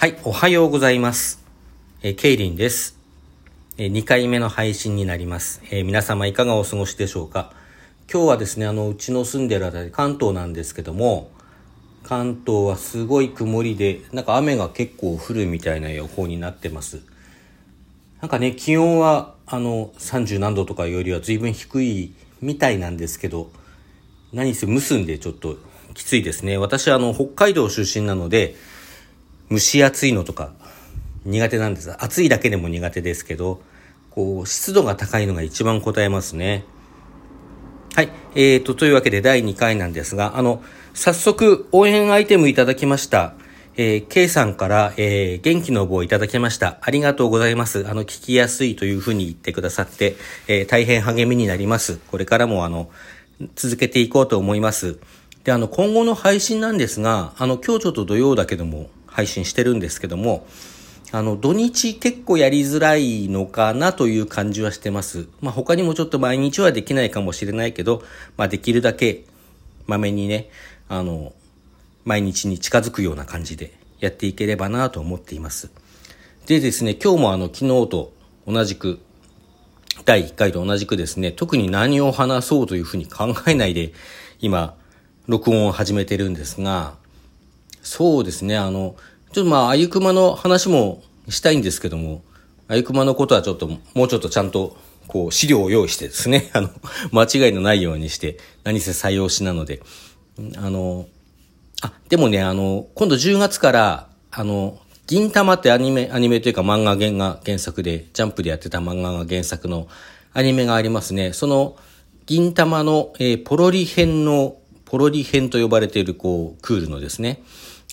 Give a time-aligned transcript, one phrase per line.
[0.00, 1.44] はい、おはようございます。
[2.02, 2.98] えー、ケイリンです。
[3.76, 7.52] えー、2回目の配信になります、えー、皆様いかがお過ごしでしょうか
[8.10, 11.30] 今日はですね、あの、うちの住んでるあたり、関東なんですけども、
[12.02, 17.02] 関東はすごい曇りで、なんか雨が結構降るみたいな予報になってます。
[18.22, 23.52] なんかね、気温は、あの、30何度とかよりは随分低いみたいなんですけど、
[24.32, 25.58] 何せ蒸すんでちょっと
[25.92, 26.56] きついですね。
[26.56, 28.56] 私はあの、北海道出身なので、
[29.50, 30.52] 蒸し暑いのとか
[31.24, 31.92] 苦手なんです。
[32.02, 33.60] 暑いだけでも苦手ですけど、
[34.10, 36.64] こう、湿度が高いのが一番答えますね。
[37.94, 38.10] はい。
[38.34, 40.62] えーと、というわけで第2回なんですが、あの、
[40.94, 43.34] 早速応援アイテムいただきました。
[43.76, 46.78] えー、K さんから、えー、元気の棒をいただきました。
[46.80, 47.86] ありがとうございます。
[47.88, 50.16] あの、聞きやすいというふうに言ってくださって、
[50.48, 51.98] えー、大変励みになります。
[52.10, 52.90] これからもあの、
[53.54, 54.98] 続けていこうと思います。
[55.44, 60.46] で、あの、今後の配信なんですが、あの、今日ちょっと土曜だけども、配信してるんですけども、
[61.12, 65.26] あの、土日結構やりづらいのかなという感じはしてます。
[65.40, 68.02] まあ、他にもちょっと毎日はできないかもしれないけど、
[68.36, 69.24] まあ、できるだけ、
[69.86, 70.50] まめにね、
[70.88, 71.32] あの、
[72.04, 75.70] 毎日に近づくような感じでやっていければなと思っています。
[76.46, 78.12] でですね、今日もあの、昨日と
[78.46, 79.00] 同じく、
[80.04, 83.92] 第1回と同じくですね、特に何を話そうというふうに考えないで、
[84.40, 84.76] 今、
[85.26, 86.94] 録音を始めてるんですが、
[88.00, 88.96] そうですね、あの、
[89.30, 92.22] ちょっとまあ、あゆくまの話もしたいんですけども、
[92.66, 94.74] あゆくまのことはちょっと、もうちょっとちゃんと、
[95.06, 96.70] こう、資料を用意してですね、 あの、
[97.12, 99.82] 間違いのないようにして、何せ採用しなので、
[100.56, 101.08] あの、
[101.82, 109.88] あ、でもね、あの、今度10月から、あの、銀玉ってアニメ、アニメというか漫画原が原作で、ジャンプでやってた漫画が原作の
[110.32, 111.34] アニメがありますね。
[111.34, 111.76] その、
[112.24, 117.42] 銀玉の、えー、ポロリ編の、ポロリ編と呼ばれている、こう、クールのですね、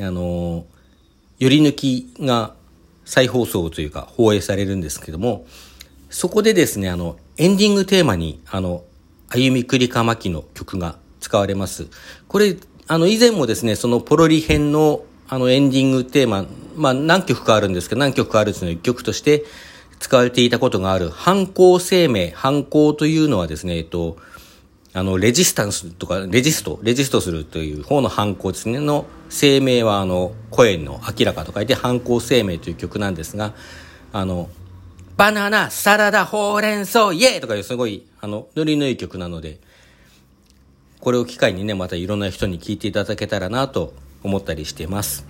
[0.00, 0.64] あの、
[1.38, 2.54] 寄り抜きが
[3.04, 5.46] 再放送というか放映されるんですけども、
[6.08, 8.84] そこでですね、あの、エンディングテーマに、あの、
[9.28, 11.86] 歩みくりかまきの曲が使われます。
[12.28, 12.56] これ、
[12.86, 16.44] あの、以前もですね、そのポロリ編の、あの、エンディングテーマ、
[16.76, 19.44] まあ、何曲かあるんですけど、何曲かあるうちの一曲として
[20.00, 24.18] 使われていたことがある、反抗生命、反抗というのはですね、えっと、
[24.94, 33.54] あの、レジスタンスとか、レジスト、レジストするという方の反抗ですね、の声明は、あの、声の明らかと書いて反抗声明という曲なんですが、
[34.12, 34.50] あの、
[35.16, 39.60] バナナ、サラダ、ほうれん草、イエーとかいうすごい、あの、ノリのいい曲なので、
[41.00, 45.26] これを機会にね、またいろんな人に聞いていただけたらなと思ったりしています。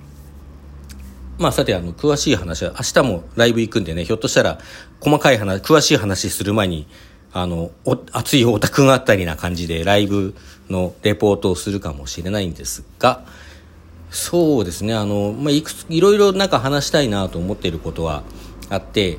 [1.39, 4.59] まあさて、あの、詳しい話は、明日もライブ行くんでね、ひょっとしたら、
[5.01, 6.87] 細かい話、詳しい話する前に、
[7.33, 7.71] あの、
[8.13, 10.35] 熱いオタクがあったりな感じでライブ
[10.69, 13.25] のレポートをするかもしれないんですが、
[14.11, 18.23] そうですね、あの、まあ、いくつ、いろいろなんか話したいなと思っていることは
[18.69, 19.19] あって、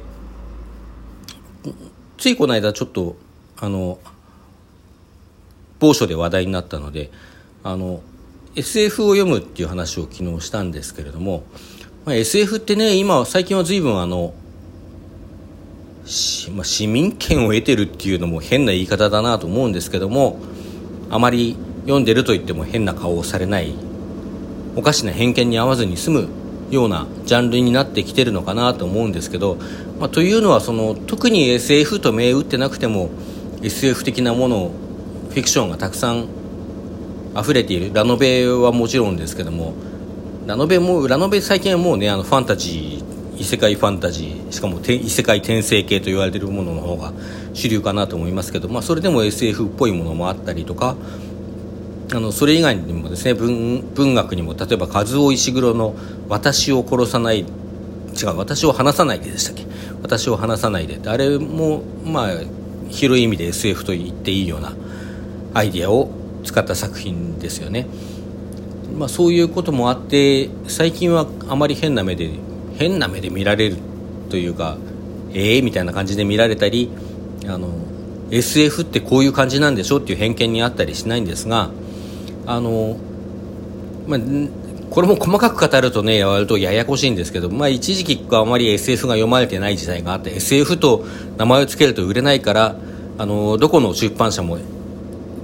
[2.18, 3.16] ついこの間ちょっと、
[3.58, 3.98] あの、
[5.80, 7.12] 某所で話題になったので、
[7.64, 8.02] あの、
[8.56, 11.44] SF を読むっていう話を昨日したんですけれども、
[12.06, 14.36] まあ、SF ってね、今、最近は随分あの、
[16.52, 20.38] まあ、市民権を得てるっていうのも変な言い方だなと思うんですけども
[21.10, 23.74] あまり読んでると言っても変な顔をされない
[24.76, 26.30] おかしな偏見に合わずに済む
[26.72, 29.58] ようなジャンルになってきてるのかなと思うんですけど、
[30.00, 33.10] まあ、というのはその特に SF と銘打ってなくても
[33.62, 34.72] SF 的なもの
[35.30, 36.28] フィクションがたくさん
[37.36, 37.92] 溢れている。
[37.94, 39.74] ラノベはもちろんですけども
[40.46, 43.03] ラノベもラノベ最近はもうねあのファンタジー
[43.38, 47.14] 異世界ファンタジーしかも異世界転生系と言われているものの方が
[47.54, 50.96] 主流かなと思いますけど、まあ、それでも SF っぽいものもあったりとか
[52.14, 55.96] あのそれ以外にもですね文学にも例えば和夫石黒の
[56.30, 57.40] 「私を殺さない」
[58.14, 59.66] 違う「私を話さないで」でしたっけ
[60.04, 62.32] 「私を話さないで」あれもまあ
[62.90, 64.74] 広い意味で SF と言っていいような
[65.56, 66.10] アイディアを
[66.44, 67.88] 使った作品ですよね。
[68.98, 72.30] まあ、そういうこともあって最近はあまり変な目で
[72.78, 73.78] 変な目で見られる
[74.30, 74.78] というか
[75.34, 76.90] ええー、みたいな感じで見られたり
[77.48, 77.70] あの
[78.32, 81.70] SF ってこういう感じなんでしょっていう偏見にあったりしないんですが
[82.46, 82.98] あの、
[84.08, 84.20] まあ、
[84.90, 91.06] これも細かく語るとねやるとややこしいんですけど、まあ、一時期あまり SF が読まれてない時代があって SF と
[91.38, 92.76] 名前を付けると売れないから
[93.18, 94.58] あのどこの出版社も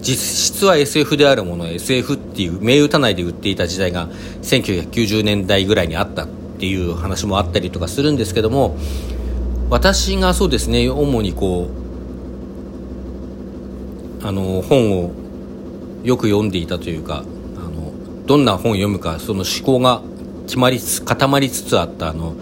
[0.02, 4.08] 実質は SF であるものを SF っていう銘打たないで売っていた時代が
[4.42, 6.39] 1990年代ぐらいにあった。
[6.60, 8.76] っていう話もあったりとかするんですけども
[9.70, 11.70] 私がそうですね主にこ
[14.22, 15.12] うあの本を
[16.04, 17.24] よく読んでいたというか
[17.56, 17.94] あの
[18.26, 20.02] どんな本を読むかその思考が
[20.48, 22.38] 決まりつ固まりつつあったあの思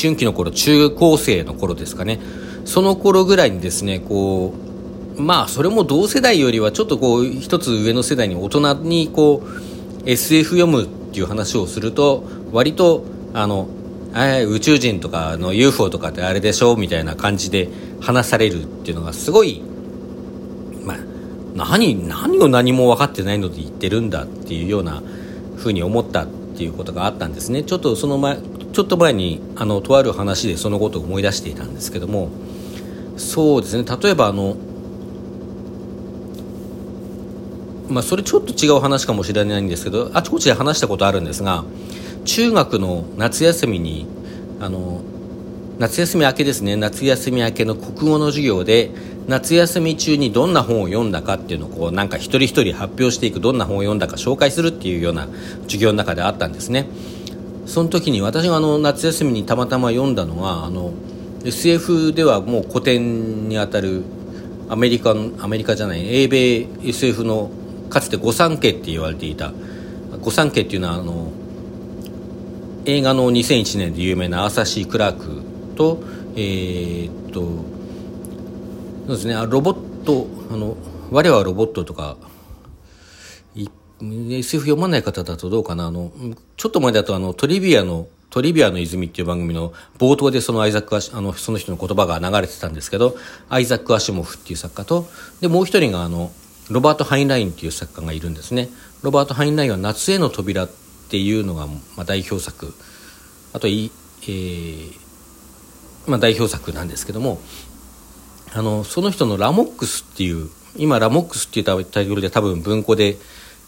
[0.00, 2.18] 春期の頃中高生の頃ですかね。
[2.64, 4.52] その頃ぐらいにですねこ
[5.16, 13.68] うまあそれも同世代よりはちょっとこう一つ上の世代に大人にこう SF 読むっていう話をすると割とあの
[14.48, 17.68] 宇宙人とかの UFO とかってあれでしょみたいな感じで
[18.00, 19.62] 話されるっていうのがすごい
[20.84, 20.98] まあ
[21.54, 25.02] 何何を何も分かってないので言ってるんだっていうような
[25.56, 26.26] ふうに思ったっ
[26.56, 27.62] ていうことがあったんですね。
[27.62, 28.38] ちょっとその前
[28.72, 32.30] ちょっと前にあのとある話でそのことを思い出していたんですけども
[33.16, 33.84] そうですね。
[34.02, 34.56] 例えばあの
[37.88, 41.64] まあそれちょっと違う話かもしれないんですけどあちこちで話したことあるんですが
[42.24, 44.06] 中学の夏休みに
[44.60, 45.00] あの
[45.78, 46.76] 夏休み明けですね。
[46.76, 48.90] 夏休み明けの国語の授業で
[49.26, 55.28] 夏休み中にどんな本を読んだかっていうのをこうなんか一人一人発表していくどんな本を読んだか紹介するっていうような
[55.62, 56.86] 授業の中であったんですね。
[57.66, 60.92] その時に私があの夏休みにたまたま読んだのはあの
[61.44, 64.02] SF ではもう古典にあたる
[64.68, 67.50] アメリカアメリカじゃない英米 SF の
[67.90, 69.52] かつて御三家って言われていた。
[70.20, 71.32] 御三家っていうのはあの
[72.84, 75.42] 映画の2001年で有名なアーサー・シー・クラーク
[75.76, 76.02] と
[76.34, 77.40] えー、っと
[79.06, 80.76] そうですねロボットあの
[81.10, 82.16] 我はロボットとか
[84.00, 86.10] SF 読まない方だとどうかなあの
[86.56, 93.14] ちょっと前だとあのトリビアのトリビアの泉っていう番組の冒頭でそのアイザックあのその人の言葉が流れてたんですけど
[93.48, 95.06] アイザック・アシモフっていう作家と
[95.40, 96.32] でもう一人があの
[96.70, 98.68] ロバート・ハインラインっていう作家がいるんですね。
[99.02, 100.68] ロバート・ハインラインは「夏への扉」
[101.12, 102.72] っていうのが、まあ、代表作。
[103.52, 103.90] あとい、
[104.22, 104.96] えー
[106.06, 107.38] まあ、代表作なんですけども
[108.54, 113.18] あのその人の「ラモックス」っていう今「ラモックス」っていうタイトルで多分文庫で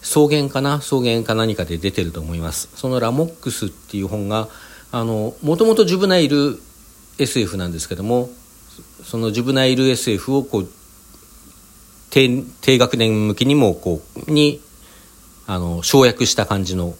[0.01, 2.69] 草原かな草原か何かで出てると思います。
[2.73, 4.49] その「ラモックス」っていう本が
[4.91, 6.59] もともとジュブナイル
[7.19, 8.31] SF なんですけども
[9.03, 10.69] そのジュブナイル SF をこう
[12.09, 14.61] 低低学年向きにもこうに
[15.45, 16.95] あの省略した感じの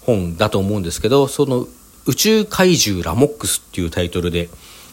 [0.00, 1.66] 本だと思うんですけどその
[2.06, 4.48] 「宇宙怪獣ラモックス」っていうタイトルで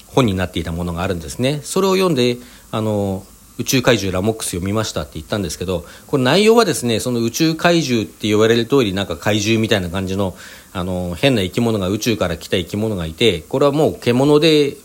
[0.08, 1.62] 本になっていたものがあるんですね。
[1.64, 2.38] それを読んで
[2.72, 3.26] あの
[3.60, 10.36] 宇宙怪獣ラモックス読みましたって言ったんですけど、これ内容はですね、その宇宙怪獣って言われる通りなんか怪獣みたいな感じの、
[10.74, 14.78] あの、変な生き物が宇宙から来た生き物がいて、これはもう獣で、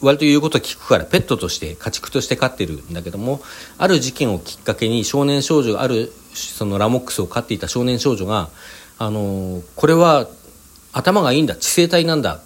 [0.00, 3.40] 割と言うこと聞くからペットとして家畜として飼ってるんだけども
[3.78, 8.50] ある事件をきっかけに少年少女あるそのラモックスを飼っていた少年少女が
[8.98, 10.28] あのこれは
[10.92, 12.40] 頭がいいんだ知性体なんだ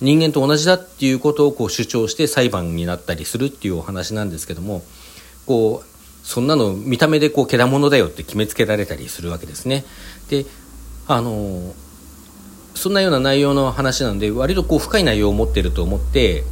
[0.00, 4.82] 人間と同じだっていうことをこう主張して裁判になったりするっていうお話なんですけども
[5.46, 9.84] こうそんなの見た目でこうけだものだよって決めつけられたりするわけですね。
[10.28, 10.46] で
[11.06, 11.74] あの
[12.74, 16.44] そんなような内容の話なんで割とこう深い内容を持ってると思って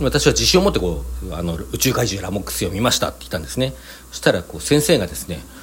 [0.00, 3.74] 私は自信を持ってこうあの宇宙怪獣ラモックス読みましたって言ったんですね
[4.10, 5.44] そしたらこう先生がですね「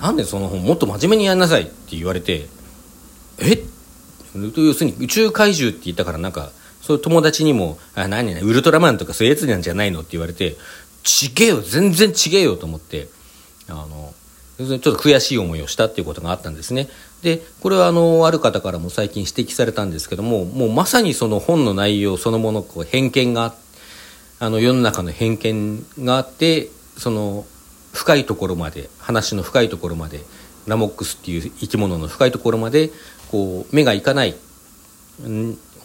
[0.00, 2.48] なんでその本もっと真面目にやんなさい」って言われて
[3.38, 3.62] 「え？
[4.34, 10.56] 要するに宇宙怪獣って言ったからなんかそういう友達にも「あ何ウルトラマンとかそういうやつなんじゃないの?」って言われて
[11.02, 13.08] 「ちげえよ全然ちげえよ」と思って
[13.68, 14.14] あの
[14.58, 16.88] ちょっと悔しい思いをしたっていうことがあったんですね
[17.22, 23.54] でこれはあのある方からも最近指摘されたんですけどももうまさにその本の内容そのものこう偏見が
[24.38, 27.46] あの世の中の偏見があってその
[27.92, 30.20] 深いところまで話の深いところまで
[30.66, 32.90] ラモックスっていう生き物の深いところまで
[33.30, 34.34] こう目がいかない、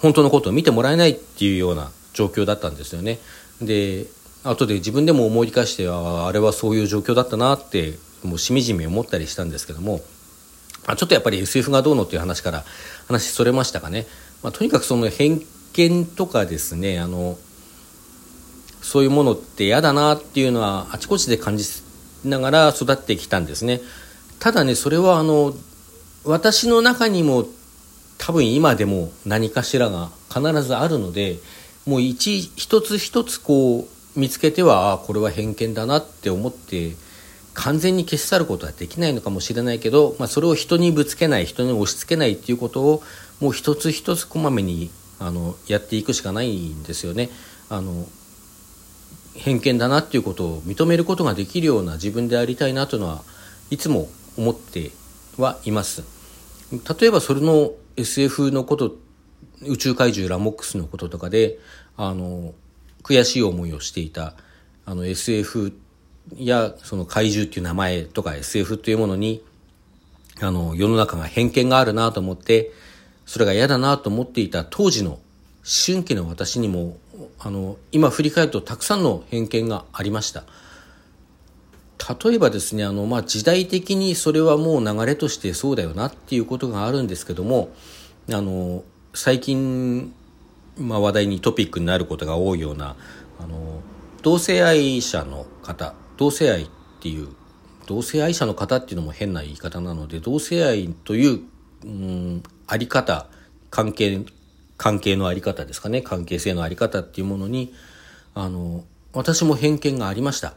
[0.02, 3.20] 本当のことを見てもらえないっていうような状況だったんですよね。
[3.62, 4.06] で
[4.44, 10.02] 後で自分でも思い返してああれはそういう状況だったなってもうしみじみ思ったりしたんですけども、
[10.86, 12.64] まあ、ちょっとやっぱり SF がどうのっていう話から
[13.08, 14.06] 話それましたかね、
[14.44, 15.42] まあ、とにかくその偏
[15.74, 17.38] 見とかですねあの
[18.82, 21.64] そういうものって嫌だなっていうのはあちこちで感じ
[22.30, 23.82] ながら育ってきたんですね
[24.40, 25.54] ただねそれはあの
[26.24, 27.46] 私の中にも
[28.18, 31.38] 多分今でも何かしらが必ずあるので
[31.86, 36.96] もう一一つ一つこう見つけてはあこれは偏見だなって思って
[37.54, 43.04] 完全に消し去ることはできないのかもしれないけど、まあ、それを人にぶつけない人に押し付けないっていうことを
[43.40, 47.30] もう一つ一つこまめにあのやっていくしかないんですよね。
[47.70, 48.06] あの
[49.36, 53.24] 偏見だなっていうことを認めることができるような自分でありたいなというのは
[53.70, 54.92] いつも思って
[55.38, 56.04] はいます。
[57.00, 58.96] 例えばそれの SF のこと
[59.62, 61.60] 宇宙怪獣ラモックスのこととかで
[61.98, 62.54] あの
[63.04, 64.36] 悔しい思いをしていた
[64.86, 65.74] あの SF
[66.36, 69.44] やその怪獣っていう名前とか SF というものに
[70.42, 72.72] あの、世の中が偏見があるなと思って、
[73.26, 75.20] それが嫌だなと思っていた当時の思
[75.86, 76.98] 春期の私にも、
[77.40, 80.44] あの、今振り返るとたくさんの偏見がありました。
[82.24, 87.70] 例えばですね、あの、まあ、時代的にそれはもう流れとしてそうだよなっていうことがあるんですけども、
[88.32, 90.14] あの、最近、
[90.78, 92.96] まあ、話題にトピックになることが多いような、
[93.40, 93.82] あの、
[94.22, 96.68] 同性愛者の方、同性愛っ
[97.00, 97.30] ていう、
[97.88, 101.42] 同性愛者の方っていうのも変な言い方なので、同性愛という、
[101.86, 103.28] うん、あり方、
[103.70, 104.26] 関係、
[104.78, 107.74] 関係のあり方ですかね、関係性のあり方っていうものに、
[108.34, 110.54] あの、私も偏見がありました。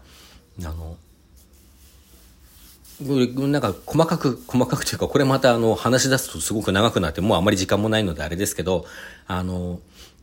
[0.61, 0.97] あの、
[3.49, 8.87] なんか細かく、細かくというか、これまたあの話し出すとすごく長くなって、もうあまり時間もないのであれですけど、
[9.29, 9.81] あの、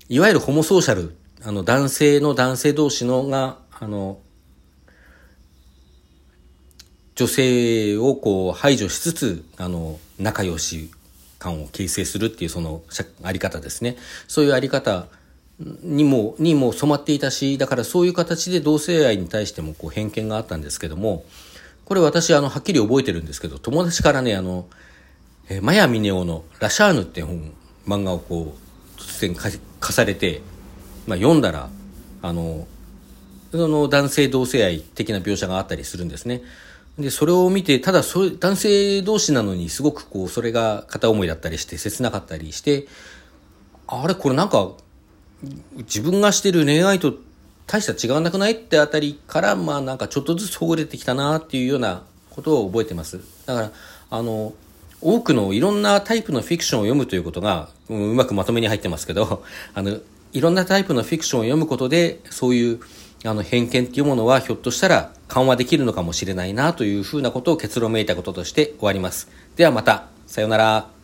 [0.09, 4.19] いわゆるホモソーシャル、あの男性の男性同士のが、あの、
[7.15, 10.91] 女性をこう排除しつつ、あの、仲良し
[11.45, 12.81] 感を形成するっていうその
[13.23, 13.97] あり方ですね。
[14.27, 15.05] そういうあり方
[15.59, 21.23] にも、にも染まっていたし、だからそういう形で同性愛に対してもこう偏見があったんですけども、
[21.85, 24.65] これ私、あの、はっきり覚えてるんですけど、友達からね、あの、
[25.49, 27.53] えー、マヤミネオのラシャーヌって本、
[27.87, 29.59] 漫画をこう、突然貸
[29.93, 30.41] されて、
[31.05, 31.69] まあ、読んだら、
[32.23, 32.67] あの、
[33.51, 36.41] その男性同性愛的な描写があったりするんですね。
[36.99, 42.87] で、それを見て、ただそれ、男性同士なのにすごくこう、それが片思いだったりして切なかったりして、
[43.87, 44.71] あれこれなんか、
[45.77, 47.13] 自分がしてる恋愛と
[47.67, 53.19] 大した違わなくないってあたりから、まあなんかちょっとずつほぐれてきたなっていうようなことを覚えてます。
[53.45, 53.71] だから、
[54.09, 54.53] あの、
[55.01, 59.99] 多くのいろんなタイプのフィクションを読むということが、うまくまとめに入ってますけど、あの、
[60.31, 62.79] いろんなタイプのフィクションを読むことで、そういう
[63.25, 69.29] あの偏見っていうものはひょっとしたら緩和できるのかもしれないなというふうなことを結論めいたこととして終わります。
[69.55, 70.94] ではまた、さようなら。